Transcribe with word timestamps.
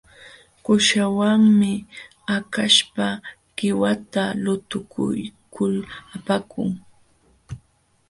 Kuuśhawanmi 0.63 1.71
hakaśhpa 2.27 3.07
qiwata 3.57 4.23
lutuykul 4.43 5.75
apakun. 6.15 6.69